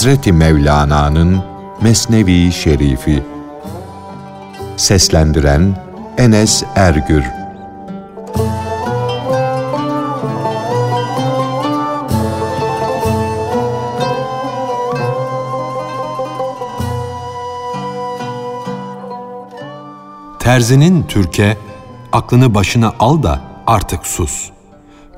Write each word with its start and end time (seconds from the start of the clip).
Hazreti 0.00 0.32
Mevlana'nın 0.32 1.42
Mesnevi 1.82 2.52
Şerifi 2.52 3.22
Seslendiren 4.76 5.76
Enes 6.18 6.62
Ergür 6.74 7.24
Terzinin 20.38 21.02
Türkiye 21.08 21.56
aklını 22.12 22.54
başına 22.54 22.92
al 22.98 23.22
da 23.22 23.40
artık 23.66 24.06
sus. 24.06 24.50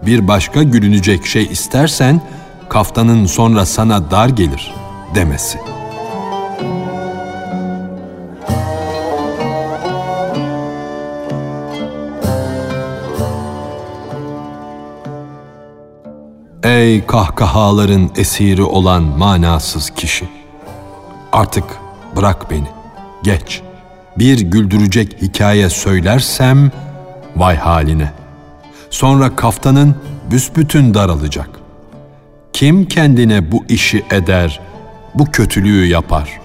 Bir 0.06 0.28
başka 0.28 0.62
gülünecek 0.62 1.27
şey 1.27 1.44
istersen 1.44 2.20
kaftanın 2.72 3.26
sonra 3.26 3.66
sana 3.66 4.10
dar 4.10 4.28
gelir 4.28 4.74
demesi. 5.14 5.58
Ey 16.62 17.06
kahkahaların 17.06 18.10
esiri 18.16 18.62
olan 18.62 19.02
manasız 19.02 19.91
kişi! 19.91 20.28
Artık 21.32 21.64
bırak 22.16 22.50
beni, 22.50 22.69
geç. 23.22 23.62
Bir 24.19 24.41
güldürecek 24.41 25.22
hikaye 25.22 25.70
söylersem 25.70 26.70
vay 27.36 27.56
haline. 27.56 28.12
Sonra 28.91 29.36
kaftanın 29.36 29.97
büsbütün 30.30 30.94
daralacak. 30.94 31.61
Kim 32.53 32.84
kendine 32.89 33.53
bu 33.53 33.64
işi 33.69 34.05
eder, 34.11 34.61
bu 35.14 35.25
kötülüğü 35.25 35.86
yapar? 35.86 36.41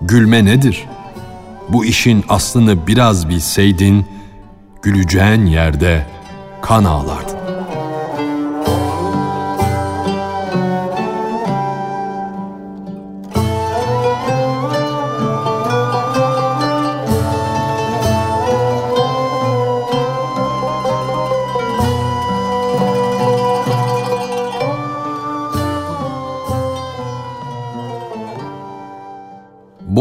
Gülme 0.00 0.44
nedir? 0.44 0.86
Bu 1.68 1.84
işin 1.84 2.24
aslını 2.28 2.86
biraz 2.86 3.28
bilseydin, 3.28 4.06
güleceğin 4.82 5.46
yerde 5.46 6.06
kan 6.62 6.84
ağlardın. 6.84 7.39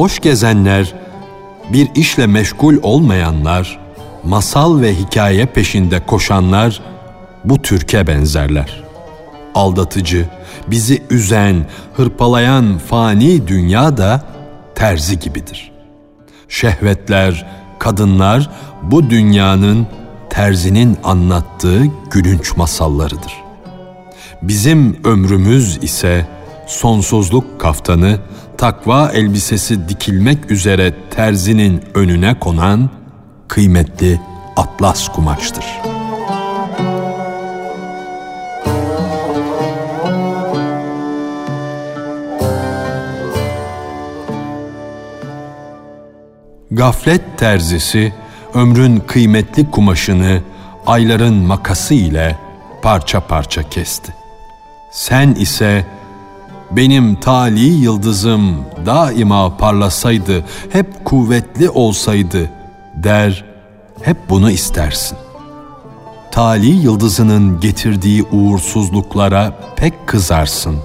Boş 0.09 0.19
gezenler, 0.19 0.93
bir 1.73 1.87
işle 1.95 2.27
meşgul 2.27 2.75
olmayanlar, 2.81 3.79
masal 4.23 4.81
ve 4.81 4.95
hikaye 4.95 5.45
peşinde 5.45 6.05
koşanlar 6.05 6.81
bu 7.45 7.61
türke 7.61 8.07
benzerler. 8.07 8.83
Aldatıcı, 9.55 10.25
bizi 10.67 11.03
üzen, 11.09 11.65
hırpalayan 11.93 12.77
fani 12.77 13.47
dünya 13.47 13.97
da 13.97 14.23
terzi 14.75 15.19
gibidir. 15.19 15.71
Şehvetler, 16.47 17.47
kadınlar 17.79 18.49
bu 18.81 19.09
dünyanın 19.09 19.87
terzinin 20.29 20.97
anlattığı 21.03 21.81
gülünç 22.11 22.57
masallarıdır. 22.57 23.33
Bizim 24.41 24.97
ömrümüz 25.03 25.79
ise 25.81 26.25
sonsuzluk 26.69 27.59
kaftanı 27.59 28.19
takva 28.57 29.11
elbisesi 29.13 29.89
dikilmek 29.89 30.51
üzere 30.51 30.93
terzinin 31.09 31.83
önüne 31.93 32.39
konan 32.39 32.89
kıymetli 33.47 34.21
atlas 34.55 35.07
kumaştır. 35.07 35.65
Gaflet 46.71 47.37
terzisi 47.37 48.13
ömrün 48.53 48.99
kıymetli 48.99 49.71
kumaşını 49.71 50.41
ayların 50.85 51.35
makası 51.35 51.93
ile 51.93 52.35
parça 52.81 53.19
parça 53.19 53.69
kesti. 53.69 54.13
Sen 54.91 55.31
ise 55.31 55.85
benim 56.71 57.15
tali 57.15 57.65
yıldızım 57.65 58.65
daima 58.85 59.57
parlasaydı, 59.57 60.45
hep 60.69 61.05
kuvvetli 61.05 61.69
olsaydı 61.69 62.49
der, 62.95 63.45
hep 64.01 64.17
bunu 64.29 64.51
istersin. 64.51 65.17
Tali 66.31 66.69
yıldızının 66.69 67.59
getirdiği 67.59 68.23
uğursuzluklara 68.23 69.53
pek 69.75 70.07
kızarsın. 70.07 70.77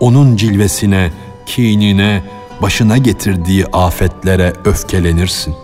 Onun 0.00 0.36
cilvesine, 0.36 1.10
kinine, 1.46 2.22
başına 2.62 2.98
getirdiği 2.98 3.66
afetlere 3.66 4.52
öfkelenirsin. 4.64 5.54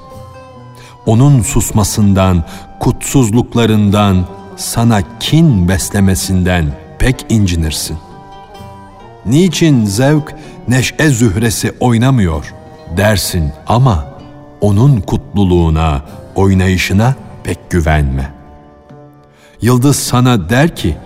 Onun 1.07 1.43
susmasından, 1.43 2.45
kutsuzluklarından, 2.81 4.27
sana 4.57 5.03
kin 5.21 5.69
beslemesinden 5.69 6.73
pek 6.99 7.27
incinirsin.'' 7.29 8.14
Niçin 9.27 9.85
zevk 9.85 10.35
neşe 10.69 11.09
zühresi 11.09 11.73
oynamıyor 11.81 12.55
dersin 12.97 13.53
ama 13.67 14.07
onun 14.61 15.01
kutluluğuna, 15.01 16.03
oynayışına 16.35 17.15
pek 17.45 17.71
güvenme. 17.71 18.31
Yıldız 19.61 19.97
sana 19.97 20.49
der 20.51 20.77
ki, 20.77 20.97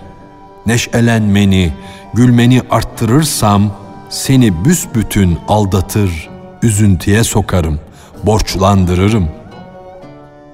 neşelenmeni, 0.65 1.73
gülmeni 2.13 2.61
arttırırsam 2.69 3.71
seni 4.09 4.65
büsbütün 4.65 5.37
aldatır, 5.47 6.29
üzüntüye 6.63 7.23
sokarım, 7.23 7.79
borçlandırırım. 8.23 9.29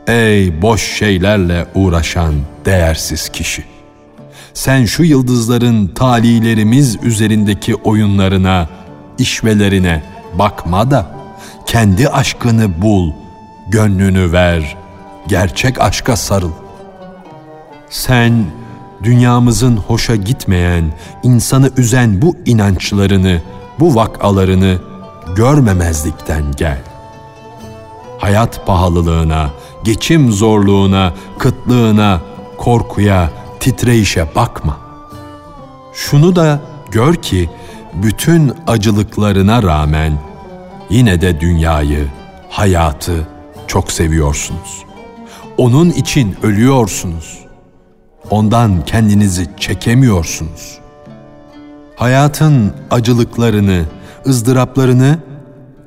Ey 0.08 0.62
boş 0.62 0.82
şeylerle 0.82 1.66
uğraşan 1.76 2.34
değersiz 2.66 3.30
kişi! 3.30 3.75
Sen 4.56 4.86
şu 4.86 5.04
yıldızların 5.04 5.88
talilerimiz 5.88 6.98
üzerindeki 7.04 7.76
oyunlarına, 7.76 8.70
işvelerine 9.18 10.04
bakma 10.40 10.92
da 10.92 11.16
kendi 11.66 12.10
aşkını 12.10 12.82
bul, 12.82 13.12
gönlünü 13.68 14.32
ver, 14.32 14.78
gerçek 15.28 15.82
aşka 15.82 16.16
sarıl. 16.16 16.52
Sen 17.90 18.46
dünyamızın 19.04 19.78
hoşa 19.78 20.16
gitmeyen, 20.16 20.86
insanı 21.24 21.72
üzen 21.78 22.22
bu 22.22 22.36
inançlarını, 22.46 23.42
bu 23.80 23.96
vakalarını 23.96 24.78
görmemezlikten 25.36 26.44
gel. 26.58 26.82
Hayat 28.18 28.68
pahalılığına, 28.68 29.50
geçim 29.84 30.32
zorluğuna, 30.32 31.14
kıtlığına, 31.38 32.22
korkuya, 32.58 33.30
titreyişe 33.66 34.28
bakma. 34.36 34.78
Şunu 35.94 36.36
da 36.36 36.60
gör 36.92 37.16
ki 37.16 37.50
bütün 37.94 38.54
acılıklarına 38.68 39.64
rağmen 39.64 40.14
yine 40.90 41.22
de 41.22 41.40
dünyayı, 41.40 42.08
hayatı 42.50 43.28
çok 43.68 43.92
seviyorsunuz. 43.92 44.84
Onun 45.58 45.90
için 45.90 46.36
ölüyorsunuz. 46.44 47.40
Ondan 48.30 48.86
kendinizi 48.86 49.48
çekemiyorsunuz. 49.58 50.80
Hayatın 51.96 52.74
acılıklarını, 52.92 53.86
ızdıraplarını 54.28 55.20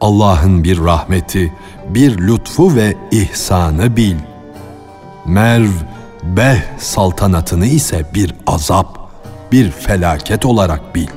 Allah'ın 0.01 0.65
bir 0.65 0.79
rahmeti, 0.79 1.53
bir 1.89 2.19
lütfu 2.19 2.75
ve 2.75 2.97
ihsanı 3.11 3.97
bil. 3.97 4.17
Merv 5.27 5.71
Beh 6.37 6.63
saltanatını 6.79 7.67
ise 7.67 8.05
bir 8.15 8.35
azap, 8.47 8.99
bir 9.53 9.71
felaket 9.71 10.47
olarak 10.47 10.95
bil. 10.95 11.09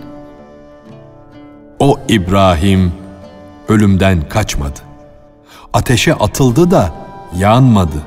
O 1.79 1.99
İbrahim 2.07 2.93
ölümden 3.69 4.29
kaçmadı. 4.29 4.79
Ateşe 5.73 6.13
atıldı 6.13 6.71
da 6.71 6.93
yanmadı. 7.37 8.01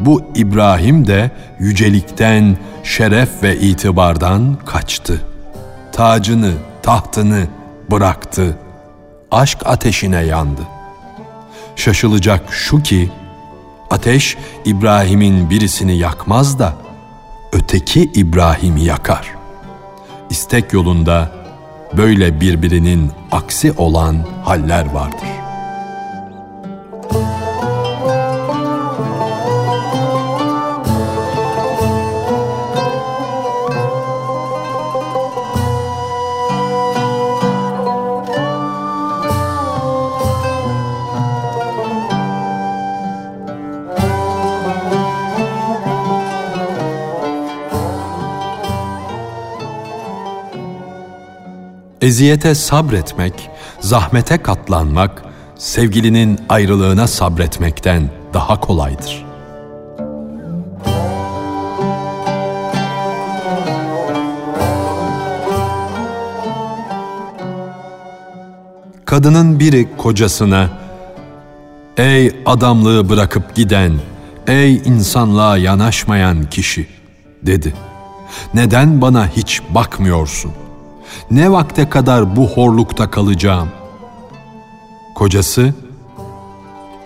Bu 0.00 0.22
İbrahim 0.34 1.06
de 1.06 1.30
yücelikten, 1.58 2.56
şeref 2.84 3.42
ve 3.42 3.56
itibardan 3.56 4.56
kaçtı. 4.66 5.20
Tacını, 5.92 6.52
tahtını 6.82 7.46
bıraktı. 7.90 8.58
Aşk 9.30 9.58
ateşine 9.64 10.24
yandı. 10.24 10.62
Şaşılacak 11.76 12.42
şu 12.50 12.82
ki 12.82 13.10
Ateş 13.90 14.36
İbrahim'in 14.64 15.50
birisini 15.50 15.96
yakmaz 15.96 16.58
da 16.58 16.74
öteki 17.52 18.02
İbrahim'i 18.02 18.84
yakar. 18.84 19.34
İstek 20.30 20.72
yolunda 20.72 21.32
böyle 21.96 22.40
birbirinin 22.40 23.12
aksi 23.30 23.72
olan 23.72 24.26
haller 24.44 24.92
vardır. 24.92 25.43
Eziyete 52.04 52.54
sabretmek, 52.54 53.50
zahmete 53.80 54.38
katlanmak, 54.38 55.24
sevgilinin 55.56 56.38
ayrılığına 56.48 57.06
sabretmekten 57.06 58.10
daha 58.34 58.60
kolaydır. 58.60 59.24
Kadının 69.04 69.60
biri 69.60 69.96
kocasına, 69.96 70.68
Ey 71.96 72.32
adamlığı 72.46 73.08
bırakıp 73.08 73.54
giden, 73.54 73.92
ey 74.46 74.76
insanlığa 74.76 75.56
yanaşmayan 75.56 76.50
kişi, 76.50 76.88
dedi. 77.42 77.74
Neden 78.54 79.00
bana 79.00 79.28
hiç 79.28 79.62
bakmıyorsun? 79.70 80.63
Ne 81.30 81.52
vakte 81.52 81.88
kadar 81.88 82.36
bu 82.36 82.48
horlukta 82.48 83.10
kalacağım? 83.10 83.68
Kocası, 85.14 85.74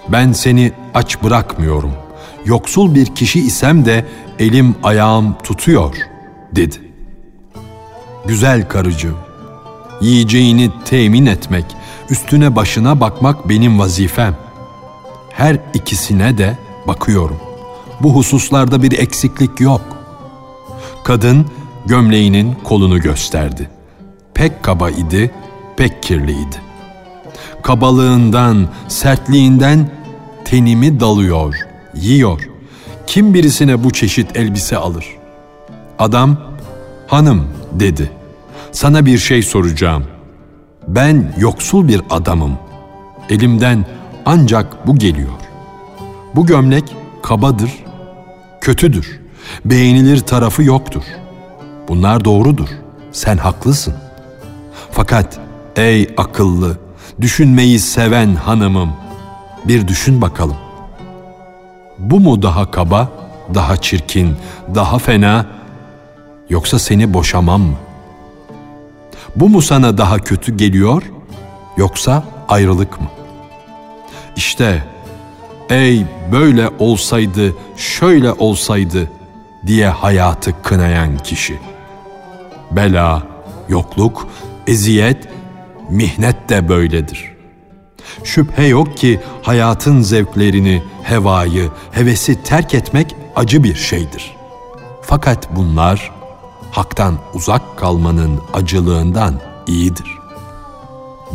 ben 0.08 0.32
seni 0.32 0.72
aç 0.94 1.22
bırakmıyorum. 1.22 1.92
Yoksul 2.44 2.94
bir 2.94 3.06
kişi 3.06 3.40
isem 3.40 3.84
de 3.84 4.06
elim 4.38 4.74
ayağım 4.82 5.36
tutuyor, 5.44 5.96
dedi. 6.52 6.76
Güzel 8.26 8.68
karıcığım, 8.68 9.16
yiyeceğini 10.00 10.70
temin 10.84 11.26
etmek, 11.26 11.64
üstüne 12.10 12.56
başına 12.56 13.00
bakmak 13.00 13.48
benim 13.48 13.78
vazifem. 13.78 14.36
Her 15.30 15.58
ikisine 15.74 16.38
de 16.38 16.58
bakıyorum. 16.86 17.36
Bu 18.00 18.14
hususlarda 18.14 18.82
bir 18.82 18.98
eksiklik 18.98 19.60
yok. 19.60 19.80
Kadın 21.04 21.46
gömleğinin 21.86 22.56
kolunu 22.64 23.00
gösterdi 23.00 23.77
pek 24.38 24.62
kaba 24.62 24.90
idi, 24.90 25.30
pek 25.76 26.02
kirliydi. 26.02 26.56
Kabalığından, 27.62 28.68
sertliğinden 28.88 29.90
tenimi 30.44 31.00
dalıyor, 31.00 31.54
yiyor. 31.94 32.48
Kim 33.06 33.34
birisine 33.34 33.84
bu 33.84 33.90
çeşit 33.90 34.36
elbise 34.36 34.76
alır? 34.76 35.06
Adam, 35.98 36.36
hanım 37.06 37.48
dedi. 37.72 38.10
Sana 38.72 39.06
bir 39.06 39.18
şey 39.18 39.42
soracağım. 39.42 40.04
Ben 40.88 41.34
yoksul 41.38 41.88
bir 41.88 42.00
adamım. 42.10 42.58
Elimden 43.30 43.84
ancak 44.26 44.86
bu 44.86 44.96
geliyor. 44.96 45.38
Bu 46.34 46.46
gömlek 46.46 46.96
kabadır, 47.22 47.70
kötüdür. 48.60 49.20
Beğenilir 49.64 50.20
tarafı 50.20 50.62
yoktur. 50.62 51.02
Bunlar 51.88 52.24
doğrudur. 52.24 52.68
Sen 53.12 53.36
haklısın.'' 53.36 54.07
Fakat 54.98 55.38
ey 55.76 56.14
akıllı, 56.16 56.78
düşünmeyi 57.20 57.78
seven 57.78 58.34
hanımım, 58.34 58.92
bir 59.64 59.88
düşün 59.88 60.22
bakalım. 60.22 60.56
Bu 61.98 62.20
mu 62.20 62.42
daha 62.42 62.70
kaba, 62.70 63.08
daha 63.54 63.76
çirkin, 63.76 64.36
daha 64.74 64.98
fena, 64.98 65.46
yoksa 66.50 66.78
seni 66.78 67.14
boşamam 67.14 67.60
mı? 67.60 67.76
Bu 69.36 69.48
mu 69.48 69.62
sana 69.62 69.98
daha 69.98 70.18
kötü 70.18 70.56
geliyor, 70.56 71.02
yoksa 71.76 72.24
ayrılık 72.48 73.00
mı? 73.00 73.08
İşte 74.36 74.84
ey 75.70 76.06
böyle 76.32 76.70
olsaydı, 76.78 77.54
şöyle 77.76 78.32
olsaydı 78.32 79.10
diye 79.66 79.88
hayatı 79.88 80.62
kınayan 80.62 81.18
kişi. 81.18 81.58
Bela, 82.70 83.22
yokluk 83.68 84.28
eziyet, 84.68 85.28
mihnet 85.90 86.48
de 86.48 86.68
böyledir. 86.68 87.32
Şüphe 88.24 88.64
yok 88.66 88.96
ki 88.96 89.20
hayatın 89.42 90.02
zevklerini, 90.02 90.82
hevayı, 91.02 91.70
hevesi 91.92 92.42
terk 92.42 92.74
etmek 92.74 93.16
acı 93.36 93.64
bir 93.64 93.74
şeydir. 93.74 94.36
Fakat 95.02 95.56
bunlar 95.56 96.12
haktan 96.70 97.18
uzak 97.34 97.78
kalmanın 97.78 98.40
acılığından 98.52 99.40
iyidir. 99.66 100.18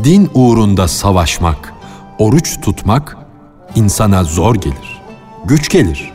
Din 0.03 0.29
uğrunda 0.33 0.88
savaşmak, 0.88 1.74
oruç 2.19 2.62
tutmak 2.62 3.18
insana 3.75 4.24
zor 4.24 4.56
gelir, 4.56 5.01
güç 5.45 5.69
gelir. 5.69 6.12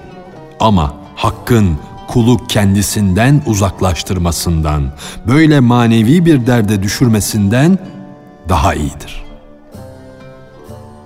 Ama 0.60 0.94
hakkın, 1.16 1.78
kulu 2.08 2.46
kendisinden 2.46 3.42
uzaklaştırmasından, 3.46 4.82
böyle 5.26 5.60
manevi 5.60 6.24
bir 6.24 6.46
derde 6.46 6.82
düşürmesinden 6.82 7.78
daha 8.48 8.74
iyidir. 8.74 9.24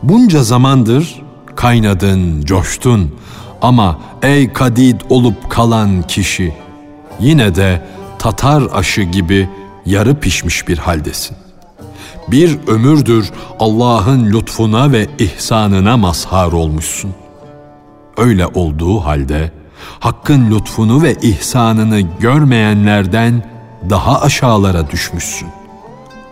Bunca 0.02 0.42
zamandır 0.42 1.22
kaynadın, 1.56 2.42
coştun 2.42 3.14
ama 3.62 4.00
ey 4.22 4.52
kadid 4.52 5.00
olup 5.10 5.50
kalan 5.50 6.02
kişi 6.02 6.54
yine 7.20 7.54
de 7.54 7.82
Tatar 8.18 8.62
aşı 8.72 9.02
gibi 9.02 9.48
yarı 9.86 10.20
pişmiş 10.20 10.68
bir 10.68 10.78
haldesin. 10.78 11.36
Bir 12.28 12.58
ömürdür 12.66 13.30
Allah'ın 13.60 14.32
lütfuna 14.32 14.92
ve 14.92 15.08
ihsanına 15.18 15.96
mazhar 15.96 16.52
olmuşsun. 16.52 17.14
Öyle 18.16 18.46
olduğu 18.46 19.00
halde 19.00 19.50
Hakk'ın 20.00 20.50
lütfunu 20.50 21.02
ve 21.02 21.14
ihsanını 21.14 22.00
görmeyenlerden 22.00 23.42
daha 23.90 24.20
aşağılara 24.20 24.90
düşmüşsün. 24.90 25.48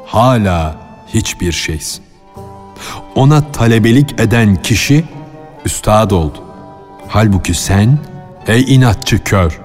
Hala 0.06 0.76
hiçbir 1.14 1.52
şeysin. 1.52 2.04
Ona 3.14 3.52
talebelik 3.52 4.20
eden 4.20 4.62
kişi 4.62 5.04
üstad 5.64 6.10
oldu. 6.10 6.38
Halbuki 7.08 7.54
sen 7.54 7.98
ey 8.46 8.74
inatçı 8.74 9.24
kör 9.24 9.60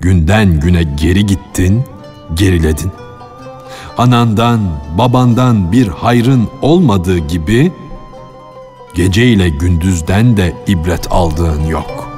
günden 0.00 0.60
güne 0.60 0.82
geri 0.82 1.26
gittin, 1.26 1.84
geriledin. 2.34 2.92
Anandan, 3.98 4.60
babandan 4.98 5.72
bir 5.72 5.88
hayrın 5.88 6.48
olmadığı 6.62 7.18
gibi 7.18 7.72
gece 8.94 9.26
ile 9.26 9.48
gündüzden 9.48 10.36
de 10.36 10.52
ibret 10.66 11.12
aldığın 11.12 11.66
yok.'' 11.66 12.13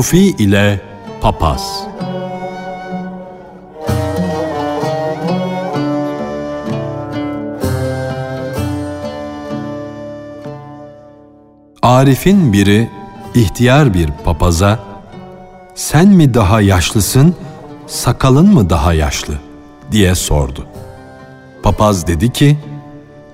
Sufi 0.00 0.18
ile 0.18 0.80
Papaz 1.20 1.82
Arif'in 11.82 12.52
biri 12.52 12.90
ihtiyar 13.34 13.94
bir 13.94 14.10
papaza 14.24 14.78
sen 15.74 16.08
mi 16.08 16.34
daha 16.34 16.60
yaşlısın, 16.60 17.34
sakalın 17.86 18.54
mı 18.54 18.70
daha 18.70 18.92
yaşlı 18.92 19.34
diye 19.92 20.14
sordu. 20.14 20.66
Papaz 21.62 22.06
dedi 22.06 22.32
ki 22.32 22.58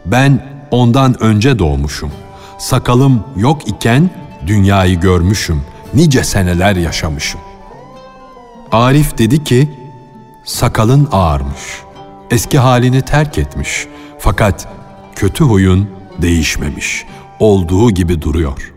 ben 0.06 0.46
ondan 0.70 1.22
önce 1.22 1.58
doğmuşum. 1.58 2.12
Sakalım 2.58 3.24
yok 3.36 3.68
iken 3.68 4.10
dünyayı 4.46 5.00
görmüşüm.'' 5.00 5.75
Nice 5.96 6.24
seneler 6.24 6.76
yaşamışım. 6.76 7.40
Arif 8.72 9.18
dedi 9.18 9.44
ki, 9.44 9.70
sakalın 10.44 11.08
ağarmış, 11.12 11.82
eski 12.30 12.58
halini 12.58 13.02
terk 13.02 13.38
etmiş 13.38 13.86
fakat 14.18 14.68
kötü 15.16 15.44
huyun 15.44 15.90
değişmemiş. 16.18 17.04
olduğu 17.40 17.90
gibi 17.90 18.22
duruyor. 18.22 18.72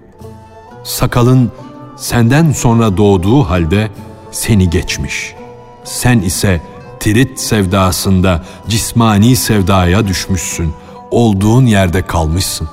Sakalın 0.83 1.51
senden 1.97 2.51
sonra 2.51 2.97
doğduğu 2.97 3.43
halde 3.43 3.91
seni 4.31 4.69
geçmiş. 4.69 5.35
Sen 5.83 6.19
ise 6.19 6.61
tirit 6.99 7.39
sevdasında 7.39 8.43
cismani 8.67 9.35
sevdaya 9.35 10.07
düşmüşsün. 10.07 10.73
Olduğun 11.11 11.65
yerde 11.65 12.01
kalmışsın. 12.01 12.69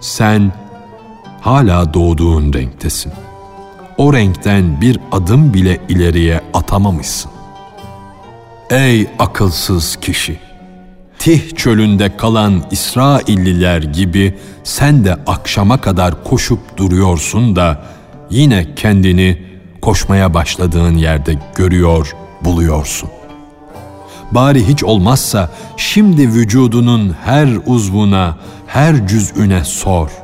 Sen 0.00 0.52
hala 1.44 1.94
doğduğun 1.94 2.52
renktesin. 2.52 3.12
O 3.98 4.12
renkten 4.12 4.80
bir 4.80 5.00
adım 5.12 5.54
bile 5.54 5.80
ileriye 5.88 6.40
atamamışsın. 6.54 7.30
Ey 8.70 9.06
akılsız 9.18 9.96
kişi! 9.96 10.38
Tih 11.18 11.56
çölünde 11.56 12.16
kalan 12.16 12.62
İsrailliler 12.70 13.82
gibi 13.82 14.38
sen 14.64 15.04
de 15.04 15.14
akşama 15.26 15.80
kadar 15.80 16.24
koşup 16.24 16.76
duruyorsun 16.76 17.56
da 17.56 17.82
yine 18.30 18.74
kendini 18.74 19.42
koşmaya 19.82 20.34
başladığın 20.34 20.96
yerde 20.96 21.38
görüyor, 21.54 22.16
buluyorsun. 22.44 23.08
Bari 24.32 24.68
hiç 24.68 24.84
olmazsa 24.84 25.50
şimdi 25.76 26.28
vücudunun 26.28 27.16
her 27.24 27.48
uzvuna, 27.66 28.36
her 28.66 29.06
cüz'üne 29.08 29.64
sor. 29.64 30.23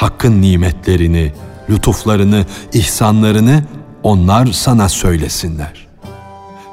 Hakkın 0.00 0.42
nimetlerini, 0.42 1.32
lütuflarını, 1.70 2.46
ihsanlarını 2.72 3.64
onlar 4.02 4.46
sana 4.46 4.88
söylesinler. 4.88 5.86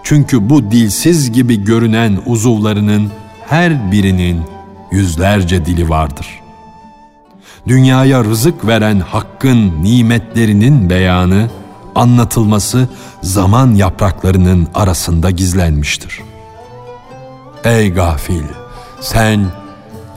Çünkü 0.03 0.49
bu 0.49 0.71
dilsiz 0.71 1.31
gibi 1.31 1.63
görünen 1.63 2.19
uzuvlarının 2.25 3.11
her 3.47 3.91
birinin 3.91 4.41
yüzlerce 4.91 5.65
dili 5.65 5.89
vardır. 5.89 6.27
Dünyaya 7.67 8.23
rızık 8.23 8.67
veren 8.67 8.99
Hakk'ın 8.99 9.83
nimetlerinin 9.83 10.89
beyanı, 10.89 11.49
anlatılması 11.95 12.89
zaman 13.21 13.75
yapraklarının 13.75 14.67
arasında 14.73 15.31
gizlenmiştir. 15.31 16.21
Ey 17.63 17.93
gafil! 17.93 18.43
Sen 19.01 19.45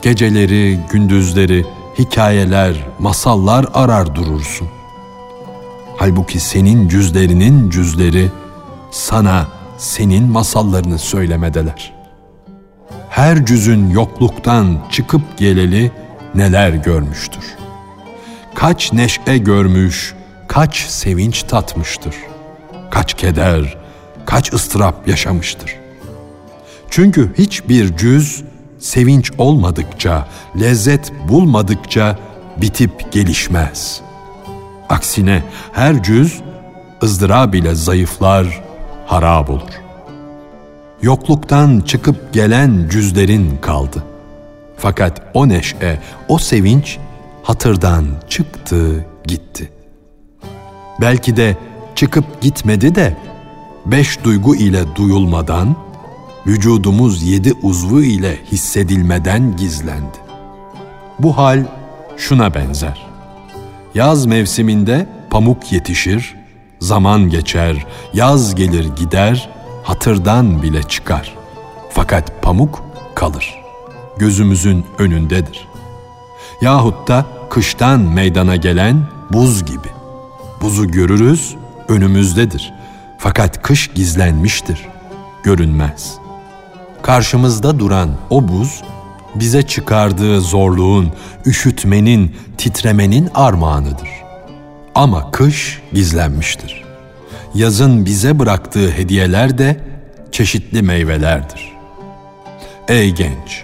geceleri, 0.01 0.79
gündüzleri, 0.91 1.65
hikayeler, 1.99 2.75
masallar 2.99 3.65
arar 3.73 4.15
durursun. 4.15 4.67
Halbuki 5.97 6.39
senin 6.39 6.87
cüzlerinin 6.87 7.69
cüzleri 7.69 8.31
sana 8.91 9.47
senin 9.77 10.23
masallarını 10.31 10.99
söylemedeler. 10.99 11.93
Her 13.09 13.45
cüzün 13.45 13.89
yokluktan 13.89 14.77
çıkıp 14.91 15.21
geleli 15.37 15.91
neler 16.35 16.69
görmüştür. 16.69 17.43
Kaç 18.55 18.93
neşe 18.93 19.37
görmüş, 19.37 20.13
kaç 20.47 20.77
sevinç 20.77 21.43
tatmıştır. 21.43 22.15
Kaç 22.91 23.13
keder, 23.13 23.77
kaç 24.25 24.53
ıstırap 24.53 25.07
yaşamıştır. 25.07 25.75
Çünkü 26.89 27.33
hiçbir 27.37 27.97
cüz 27.97 28.43
sevinç 28.81 29.31
olmadıkça, 29.37 30.27
lezzet 30.59 31.11
bulmadıkça 31.29 32.19
bitip 32.57 33.11
gelişmez. 33.11 34.01
Aksine 34.89 35.43
her 35.73 36.03
cüz 36.03 36.41
ızdırab 37.03 37.53
ile 37.53 37.75
zayıflar, 37.75 38.63
harap 39.05 39.49
olur. 39.49 39.81
Yokluktan 41.01 41.81
çıkıp 41.81 42.33
gelen 42.33 42.87
cüzlerin 42.91 43.57
kaldı. 43.61 44.03
Fakat 44.77 45.21
o 45.33 45.49
neşe, 45.49 46.01
o 46.27 46.37
sevinç 46.37 46.97
hatırdan 47.43 48.05
çıktı, 48.29 49.05
gitti. 49.25 49.71
Belki 51.01 51.37
de 51.37 51.57
çıkıp 51.95 52.41
gitmedi 52.41 52.95
de 52.95 53.17
beş 53.85 54.23
duygu 54.23 54.55
ile 54.55 54.95
duyulmadan, 54.95 55.75
vücudumuz 56.47 57.23
yedi 57.23 57.53
uzvu 57.61 58.01
ile 58.01 58.39
hissedilmeden 58.51 59.55
gizlendi. 59.55 60.17
Bu 61.19 61.37
hal 61.37 61.65
şuna 62.17 62.53
benzer. 62.53 63.07
Yaz 63.95 64.25
mevsiminde 64.25 65.07
pamuk 65.29 65.71
yetişir, 65.71 66.35
zaman 66.79 67.29
geçer, 67.29 67.85
yaz 68.13 68.55
gelir 68.55 68.95
gider, 68.95 69.49
hatırdan 69.83 70.63
bile 70.63 70.83
çıkar. 70.83 71.35
Fakat 71.89 72.41
pamuk 72.41 72.83
kalır. 73.15 73.55
Gözümüzün 74.17 74.85
önündedir. 74.99 75.67
Yahut 76.61 77.07
da 77.07 77.25
kıştan 77.49 77.99
meydana 77.99 78.55
gelen 78.55 79.07
buz 79.33 79.65
gibi. 79.65 79.87
Buzu 80.61 80.87
görürüz, 80.87 81.55
önümüzdedir. 81.87 82.73
Fakat 83.17 83.61
kış 83.61 83.87
gizlenmiştir, 83.87 84.87
görünmez. 85.43 86.20
Karşımızda 87.03 87.79
duran 87.79 88.09
o 88.29 88.47
buz, 88.47 88.81
bize 89.35 89.61
çıkardığı 89.61 90.41
zorluğun, 90.41 91.13
üşütmenin, 91.45 92.35
titremenin 92.57 93.29
armağanıdır. 93.35 94.09
Ama 94.95 95.31
kış 95.31 95.81
gizlenmiştir. 95.93 96.83
Yazın 97.55 98.05
bize 98.05 98.39
bıraktığı 98.39 98.91
hediyeler 98.91 99.57
de 99.57 99.79
çeşitli 100.31 100.81
meyvelerdir. 100.81 101.71
Ey 102.87 103.11
genç! 103.11 103.63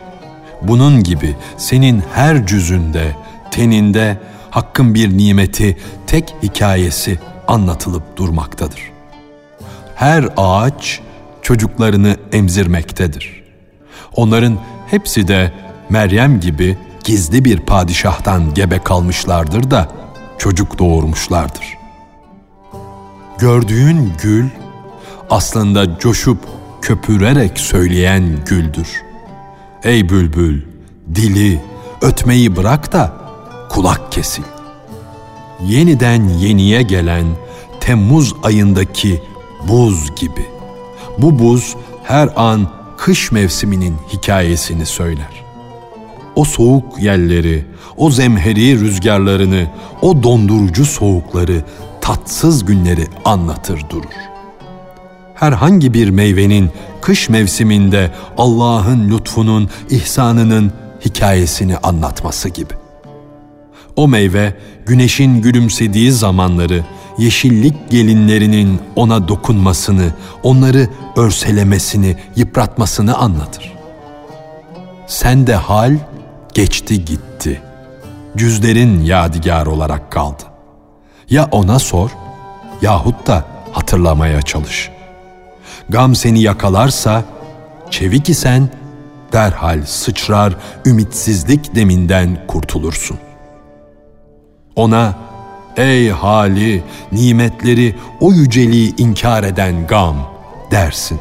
Bunun 0.62 1.04
gibi 1.04 1.36
senin 1.58 2.04
her 2.14 2.48
cüzünde, 2.48 3.16
teninde 3.52 4.18
hakkın 4.50 4.94
bir 4.94 5.18
nimeti, 5.18 5.78
tek 6.08 6.36
hikayesi 6.44 7.20
anlatılıp 7.48 8.18
durmaktadır. 8.18 8.82
Her 9.96 10.30
ağaç 10.38 11.02
çocuklarını 11.48 12.18
emzirmektedir. 12.32 13.44
Onların 14.16 14.60
hepsi 14.88 15.28
de 15.28 15.52
Meryem 15.90 16.40
gibi 16.40 16.78
gizli 17.04 17.46
bir 17.46 17.60
padişahtan 17.60 18.54
gebe 18.54 18.80
kalmışlardır 18.80 19.72
da 19.72 19.88
çocuk 20.38 20.80
doğurmuşlardır. 20.80 21.78
Gördüğün 23.40 24.14
gül 24.24 24.46
aslında 25.30 26.00
coşup 26.00 26.38
köpürerek 26.82 27.60
söyleyen 27.60 28.24
güldür. 28.46 29.04
Ey 29.84 30.10
bülbül, 30.10 30.62
dili, 31.16 31.62
ötmeyi 32.02 32.56
bırak 32.56 32.94
da 32.94 33.14
kulak 33.70 34.12
kesil. 34.12 34.44
Yeniden 35.66 36.24
yeniye 36.30 36.82
gelen 36.82 37.26
Temmuz 37.80 38.36
ayındaki 38.44 39.22
buz 39.68 40.16
gibi. 40.16 40.57
Bu 41.18 41.40
buz 41.40 41.76
her 42.04 42.30
an 42.36 42.68
kış 42.98 43.32
mevsiminin 43.32 43.96
hikayesini 44.14 44.86
söyler. 44.86 45.44
O 46.36 46.46
soğuk 46.46 47.00
yelleri, 47.00 47.66
o 47.98 48.12
zemheri 48.12 48.80
rüzgarlarını, 48.80 49.68
o 50.02 50.24
dondurucu 50.24 50.86
soğukları, 50.86 51.64
tatsız 52.02 52.66
günleri 52.66 53.08
anlatır 53.26 53.82
durur. 53.90 54.18
Herhangi 55.36 55.94
bir 55.94 56.10
meyvenin 56.10 56.70
kış 57.02 57.30
mevsiminde 57.30 58.12
Allah'ın 58.38 59.12
lütfunun, 59.12 59.70
ihsanının 59.90 60.72
hikayesini 61.06 61.78
anlatması 61.78 62.50
gibi. 62.50 62.74
O 63.96 64.08
meyve 64.08 64.58
güneşin 64.86 65.42
gülümsediği 65.42 66.12
zamanları, 66.12 66.84
yeşillik 67.18 67.90
gelinlerinin 67.90 68.80
ona 68.96 69.28
dokunmasını, 69.28 70.14
onları 70.44 70.90
örselemesini, 71.16 72.18
yıpratmasını 72.36 73.18
anlatır. 73.18 73.74
Sen 75.08 75.48
de 75.48 75.56
hal 75.56 75.98
geçti 76.54 77.06
gitti. 77.06 77.62
Cüzlerin 78.38 79.04
yadigar 79.04 79.66
olarak 79.66 80.12
kaldı. 80.12 80.44
Ya 81.30 81.48
ona 81.52 81.80
sor 81.80 82.10
yahut 82.82 83.28
da 83.28 83.46
hatırlamaya 83.72 84.42
çalış. 84.42 84.92
Gam 85.90 86.16
seni 86.16 86.42
yakalarsa 86.42 87.24
çevik 87.90 88.30
isen 88.30 88.70
derhal 89.34 89.86
sıçrar 89.86 90.56
ümitsizlik 90.86 91.76
deminden 91.76 92.48
kurtulursun. 92.48 93.18
Ona 94.76 95.27
ey 95.78 96.10
hali, 96.10 96.84
nimetleri, 97.12 97.96
o 98.20 98.32
yüceliği 98.34 98.96
inkar 98.98 99.44
eden 99.44 99.88
gam 99.88 100.16
dersin. 100.72 101.20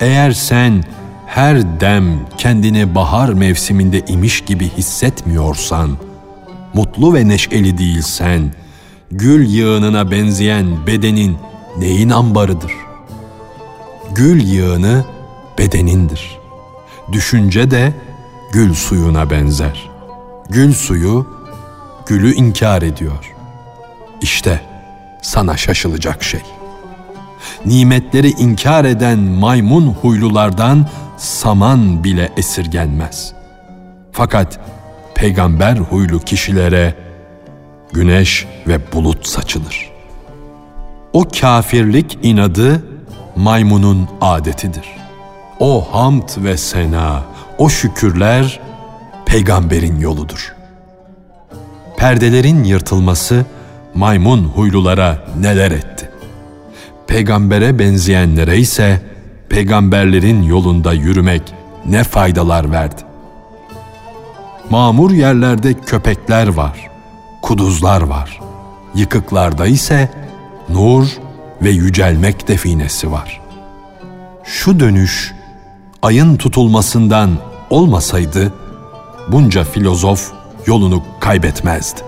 Eğer 0.00 0.32
sen 0.32 0.84
her 1.26 1.80
dem 1.80 2.04
kendini 2.38 2.94
bahar 2.94 3.28
mevsiminde 3.28 4.00
imiş 4.00 4.40
gibi 4.40 4.68
hissetmiyorsan, 4.68 5.90
mutlu 6.74 7.14
ve 7.14 7.28
neşeli 7.28 7.78
değilsen, 7.78 8.52
gül 9.10 9.48
yığınına 9.48 10.10
benzeyen 10.10 10.86
bedenin 10.86 11.36
neyin 11.78 12.10
ambarıdır? 12.10 12.72
Gül 14.14 14.42
yığını 14.42 15.04
bedenindir. 15.58 16.38
Düşünce 17.12 17.70
de 17.70 17.92
gül 18.52 18.74
suyuna 18.74 19.30
benzer. 19.30 19.90
Gül 20.50 20.72
suyu 20.72 21.26
gülü 22.06 22.34
inkar 22.34 22.82
ediyor. 22.82 23.34
İşte 24.20 24.60
sana 25.22 25.56
şaşılacak 25.56 26.22
şey. 26.22 26.40
Nimetleri 27.66 28.30
inkar 28.30 28.84
eden 28.84 29.18
maymun 29.18 29.86
huylulardan 29.86 30.88
saman 31.16 32.04
bile 32.04 32.32
esirgenmez. 32.36 33.32
Fakat 34.12 34.60
peygamber 35.14 35.76
huylu 35.76 36.20
kişilere 36.20 36.94
güneş 37.92 38.46
ve 38.66 38.92
bulut 38.92 39.26
saçılır. 39.26 39.92
O 41.12 41.24
kafirlik 41.40 42.18
inadı 42.22 42.84
maymunun 43.36 44.08
adetidir. 44.20 44.84
O 45.60 45.88
hamd 45.92 46.28
ve 46.36 46.56
sena, 46.56 47.22
o 47.58 47.68
şükürler 47.68 48.60
peygamberin 49.26 50.00
yoludur. 50.00 50.54
Perdelerin 52.02 52.64
yırtılması 52.64 53.44
maymun 53.94 54.44
huylulara 54.44 55.24
neler 55.40 55.70
etti? 55.70 56.10
Peygambere 57.06 57.78
benzeyenlere 57.78 58.58
ise 58.58 59.02
peygamberlerin 59.48 60.42
yolunda 60.42 60.92
yürümek 60.92 61.42
ne 61.86 62.04
faydalar 62.04 62.72
verdi? 62.72 63.00
Mamur 64.70 65.10
yerlerde 65.10 65.74
köpekler 65.74 66.48
var, 66.48 66.90
kuduzlar 67.42 68.02
var. 68.02 68.40
Yıkıklarda 68.94 69.66
ise 69.66 70.10
nur 70.68 71.06
ve 71.62 71.70
yücelmek 71.70 72.48
definesi 72.48 73.12
var. 73.12 73.40
Şu 74.44 74.80
dönüş 74.80 75.34
ayın 76.02 76.36
tutulmasından 76.36 77.30
olmasaydı 77.70 78.52
bunca 79.28 79.64
filozof 79.64 80.41
yolunu 80.66 81.02
kaybetmezdi. 81.20 82.00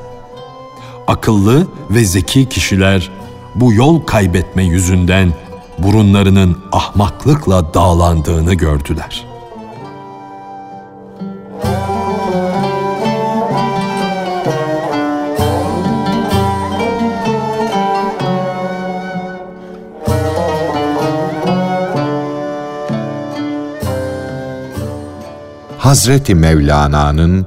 Akıllı 1.06 1.66
ve 1.90 2.04
zeki 2.04 2.48
kişiler 2.48 3.10
bu 3.54 3.72
yol 3.72 4.00
kaybetme 4.00 4.64
yüzünden 4.64 5.32
burunlarının 5.78 6.58
ahmaklıkla 6.72 7.74
dağlandığını 7.74 8.54
gördüler.'' 8.54 9.34
Hazreti 25.84 26.34
Mevlana'nın 26.34 27.46